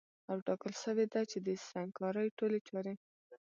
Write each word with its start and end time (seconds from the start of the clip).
او 0.31 0.37
ټاکل 0.47 0.73
سوې 0.83 1.05
ده 1.13 1.21
چي 1.31 1.37
د 1.47 1.49
سنګکارۍ 1.69 2.27
ټولي 2.37 2.59
چاري 2.67 2.93